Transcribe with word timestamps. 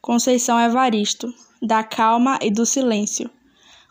Conceição 0.00 0.60
Evaristo, 0.60 1.34
da 1.60 1.82
calma 1.82 2.38
e 2.40 2.52
do 2.52 2.64
silêncio. 2.64 3.28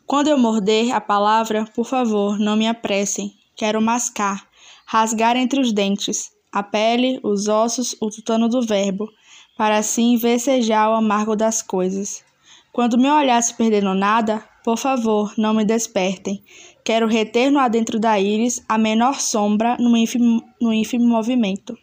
Quando 0.05 0.29
eu 0.29 0.37
morder 0.37 0.95
a 0.95 1.01
palavra, 1.01 1.65
por 1.75 1.85
favor, 1.85 2.39
não 2.39 2.55
me 2.55 2.65
apressem. 2.65 3.33
Quero 3.57 3.81
mascar, 3.81 4.47
rasgar 4.85 5.35
entre 5.35 5.59
os 5.59 5.73
dentes, 5.73 6.31
a 6.49 6.63
pele, 6.63 7.19
os 7.21 7.49
ossos, 7.49 7.93
o 7.99 8.09
tutano 8.09 8.47
do 8.47 8.61
verbo, 8.61 9.09
para 9.57 9.77
assim 9.77 10.15
vecejar 10.15 10.89
o 10.89 10.95
amargo 10.95 11.35
das 11.35 11.61
coisas. 11.61 12.23
Quando 12.71 12.97
meu 12.97 13.13
olhar 13.13 13.43
se 13.43 13.53
perder 13.53 13.83
no 13.83 13.93
nada, 13.93 14.41
por 14.63 14.77
favor, 14.77 15.33
não 15.37 15.53
me 15.53 15.65
despertem. 15.65 16.41
Quero 16.85 17.05
reter 17.05 17.51
no 17.51 17.59
adentro 17.59 17.99
da 17.99 18.17
íris 18.17 18.63
a 18.67 18.77
menor 18.77 19.19
sombra 19.19 19.75
no 19.77 19.95
ínfimo, 19.97 20.41
no 20.61 20.73
ínfimo 20.73 21.05
movimento. 21.05 21.77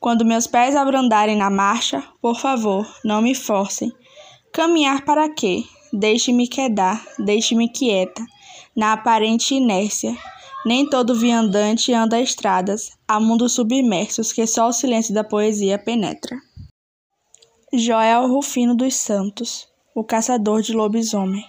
Quando 0.00 0.24
meus 0.24 0.46
pés 0.46 0.76
abrandarem 0.76 1.36
na 1.36 1.50
marcha, 1.50 2.02
por 2.20 2.38
favor, 2.38 2.86
não 3.04 3.20
me 3.20 3.34
forcem. 3.34 3.92
Caminhar 4.52 5.04
para 5.04 5.28
quê? 5.28 5.64
Deixe-me 5.92 6.48
quedar, 6.48 7.04
deixe-me 7.18 7.68
quieta, 7.68 8.24
na 8.74 8.92
aparente 8.92 9.54
inércia. 9.54 10.16
Nem 10.64 10.88
todo 10.88 11.14
viandante 11.14 11.92
anda 11.92 12.20
estradas, 12.20 12.90
há 13.06 13.20
mundos 13.20 13.52
submersos 13.52 14.32
que 14.32 14.46
só 14.46 14.68
o 14.68 14.72
silêncio 14.72 15.14
da 15.14 15.22
poesia 15.22 15.78
penetra. 15.78 16.36
Joel 17.72 18.26
Rufino 18.28 18.74
dos 18.74 18.96
Santos, 18.96 19.68
o 19.94 20.02
caçador 20.02 20.62
de 20.62 20.72
lobisomem. 20.72 21.44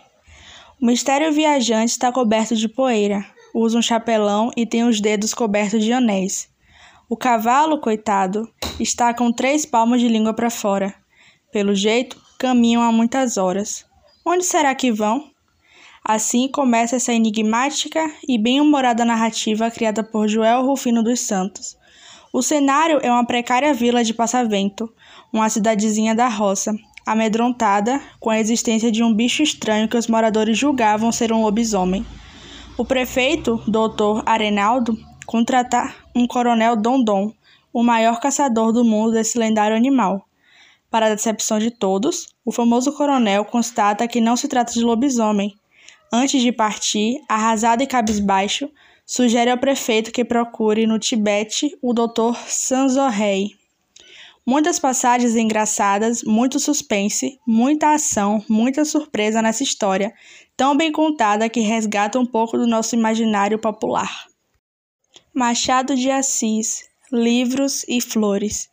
O 0.79 0.85
mistério 0.85 1.31
viajante 1.31 1.91
está 1.91 2.11
coberto 2.11 2.55
de 2.55 2.67
poeira, 2.67 3.25
usa 3.53 3.79
um 3.79 3.81
chapelão 3.81 4.51
e 4.55 4.65
tem 4.65 4.83
os 4.83 5.01
dedos 5.01 5.33
cobertos 5.33 5.83
de 5.83 5.91
anéis. 5.91 6.47
O 7.09 7.15
cavalo, 7.15 7.79
coitado, 7.79 8.49
está 8.77 9.13
com 9.13 9.31
três 9.31 9.65
palmos 9.65 10.01
de 10.01 10.09
língua 10.09 10.33
para 10.33 10.49
fora. 10.49 10.93
Pelo 11.53 11.73
jeito, 11.73 12.21
caminham 12.37 12.83
há 12.83 12.91
muitas 12.91 13.37
horas. 13.37 13.85
Onde 14.25 14.43
será 14.43 14.75
que 14.75 14.91
vão? 14.91 15.31
Assim 16.03 16.49
começa 16.49 16.97
essa 16.97 17.13
enigmática 17.13 18.11
e 18.27 18.37
bem-humorada 18.37 19.05
narrativa 19.05 19.71
criada 19.71 20.03
por 20.03 20.27
Joel 20.27 20.65
Rufino 20.65 21.01
dos 21.01 21.21
Santos. 21.21 21.77
O 22.33 22.41
cenário 22.41 22.99
é 23.01 23.09
uma 23.09 23.25
precária 23.25 23.73
vila 23.73 24.03
de 24.03 24.13
Passavento, 24.13 24.93
uma 25.31 25.47
cidadezinha 25.47 26.13
da 26.13 26.27
roça, 26.27 26.75
amedrontada 27.05 28.01
com 28.19 28.29
a 28.29 28.37
existência 28.37 28.91
de 28.91 29.01
um 29.01 29.13
bicho 29.13 29.41
estranho 29.41 29.87
que 29.87 29.95
os 29.95 30.07
moradores 30.07 30.57
julgavam 30.57 31.09
ser 31.13 31.31
um 31.31 31.41
lobisomem. 31.41 32.05
O 32.77 32.83
prefeito, 32.83 33.63
doutor 33.65 34.23
Arenaldo, 34.25 34.97
contrata 35.27 35.93
um 36.15 36.25
coronel 36.25 36.77
Dondon, 36.77 37.33
o 37.73 37.83
maior 37.83 38.21
caçador 38.21 38.71
do 38.71 38.85
mundo 38.85 39.11
desse 39.11 39.37
lendário 39.37 39.75
animal. 39.75 40.25
Para 40.89 41.07
a 41.07 41.09
decepção 41.13 41.59
de 41.59 41.69
todos, 41.69 42.27
o 42.45 42.51
famoso 42.51 42.93
coronel 42.93 43.43
constata 43.43 44.07
que 44.07 44.21
não 44.21 44.37
se 44.37 44.47
trata 44.47 44.71
de 44.71 44.81
lobisomem. 44.81 45.53
Antes 46.13 46.41
de 46.41 46.53
partir, 46.53 47.21
arrasado 47.27 47.83
e 47.83 47.87
cabisbaixo, 47.87 48.69
sugere 49.05 49.51
ao 49.51 49.57
prefeito 49.57 50.13
que 50.13 50.23
procure 50.23 50.87
no 50.87 50.97
Tibete 50.97 51.77
o 51.81 51.93
Dr. 51.93 52.33
Sanzorrei. 52.47 53.49
Muitas 54.45 54.79
passagens 54.79 55.35
engraçadas, 55.35 56.23
muito 56.23 56.57
suspense, 56.57 57.37
muita 57.45 57.93
ação, 57.93 58.41
muita 58.47 58.85
surpresa 58.85 59.41
nessa 59.41 59.61
história, 59.61 60.13
tão 60.55 60.77
bem 60.77 60.89
contada 60.89 61.49
que 61.49 61.59
resgata 61.59 62.17
um 62.17 62.25
pouco 62.25 62.57
do 62.57 62.65
nosso 62.65 62.95
imaginário 62.95 63.59
popular. 63.59 64.25
Machado 65.37 65.95
de 65.95 66.09
Assis, 66.09 66.89
Livros 67.11 67.85
e 67.87 68.01
Flores. 68.01 68.71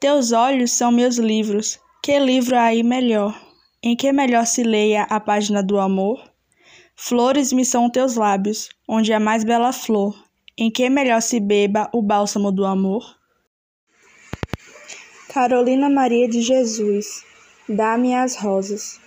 Teus 0.00 0.32
olhos 0.32 0.72
são 0.72 0.90
meus 0.90 1.16
livros. 1.16 1.78
Que 2.02 2.18
livro 2.18 2.58
aí 2.58 2.82
melhor? 2.82 3.40
Em 3.80 3.94
que 3.94 4.10
melhor 4.10 4.44
se 4.44 4.64
leia 4.64 5.04
a 5.04 5.20
página 5.20 5.62
do 5.62 5.78
amor? 5.78 6.20
Flores 6.96 7.52
me 7.52 7.64
são 7.64 7.88
teus 7.88 8.16
lábios, 8.16 8.68
onde 8.88 9.12
é 9.12 9.18
mais 9.20 9.44
bela 9.44 9.72
flor. 9.72 10.12
Em 10.58 10.72
que 10.72 10.90
melhor 10.90 11.22
se 11.22 11.38
beba 11.38 11.88
o 11.94 12.02
bálsamo 12.02 12.50
do 12.50 12.66
amor? 12.66 13.04
Carolina 15.32 15.88
Maria 15.88 16.28
de 16.28 16.42
Jesus, 16.42 17.24
dá-me 17.68 18.12
as 18.12 18.34
rosas. 18.34 19.00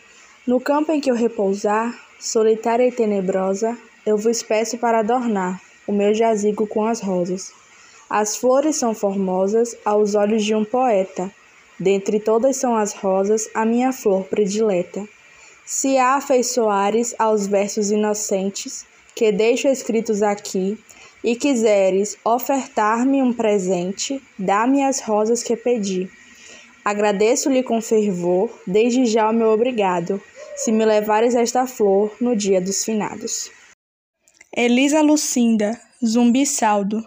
No 0.48 0.62
campo 0.62 0.94
em 0.94 1.02
que 1.02 1.12
eu 1.12 1.16
repousar, 1.16 1.94
solitária 2.22 2.88
e 2.88 2.92
tenebrosa, 2.94 3.78
eu 4.06 4.18
vos 4.18 4.42
peço 4.42 4.78
para 4.78 5.00
adornar 5.00 5.65
o 5.88 5.92
meu 5.92 6.14
jazigo 6.14 6.68
com 6.68 6.86
as 6.86 7.02
rosas. 7.02 7.52
As 8.10 8.38
flores 8.38 8.76
são 8.76 8.94
formosas 8.94 9.76
aos 9.84 10.16
olhos 10.16 10.44
de 10.44 10.54
um 10.54 10.64
poeta, 10.64 11.32
dentre 11.80 12.20
todas 12.20 12.58
são 12.58 12.76
as 12.76 12.94
rosas 12.94 13.50
a 13.54 13.66
minha 13.66 13.92
flor 13.92 14.24
predileta. 14.26 15.08
Se 15.66 15.98
há 15.98 16.16
afeiçoares 16.16 17.16
aos 17.18 17.48
versos 17.48 17.92
inocentes 17.92 18.86
que 19.16 19.32
deixo 19.32 19.68
escritos 19.68 20.22
aqui, 20.22 20.78
e 21.26 21.36
quiseres 21.36 22.16
ofertar-me 22.24 23.20
um 23.20 23.34
presente, 23.34 24.22
dá-me 24.38 24.84
as 24.84 25.00
rosas 25.00 25.42
que 25.42 25.56
pedi. 25.56 26.08
Agradeço-lhe 26.86 27.64
com 27.64 27.82
fervor, 27.82 28.52
desde 28.68 29.08
já 29.08 29.28
o 29.28 29.34
meu 29.34 29.48
obrigado, 29.48 30.22
se 30.56 30.72
me 30.72 30.86
levares 30.86 31.34
esta 31.34 31.66
flor 31.66 32.12
no 32.22 32.36
dia 32.36 32.62
dos 32.62 32.86
finados. 32.86 33.50
Elisa 34.58 35.02
Lucinda, 35.02 35.78
Zumbi 36.02 36.46
Saldo. 36.46 37.06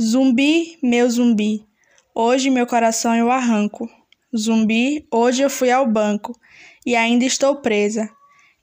Zumbi, 0.00 0.78
meu 0.82 1.10
zumbi, 1.10 1.62
hoje 2.14 2.48
meu 2.48 2.66
coração 2.66 3.14
eu 3.14 3.30
arranco. 3.30 3.86
Zumbi, 4.34 5.06
hoje 5.12 5.42
eu 5.42 5.50
fui 5.50 5.70
ao 5.70 5.86
banco 5.86 6.34
e 6.86 6.96
ainda 6.96 7.26
estou 7.26 7.56
presa. 7.56 8.08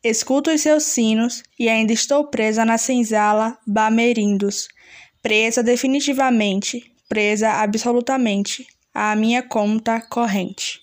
Escuto 0.04 0.50
os 0.50 0.62
seus 0.62 0.82
sinos 0.82 1.44
e 1.60 1.70
ainda 1.70 1.94
estou 1.94 2.26
presa 2.26 2.66
na 2.66 2.80
senzala 2.80 3.56
Bamerindos. 3.68 4.68
Presa 5.22 5.62
definitivamente, 5.62 6.92
presa 7.08 7.52
absolutamente, 7.52 8.66
à 8.92 9.16
minha 9.16 9.44
conta 9.44 10.02
corrente. 10.02 10.81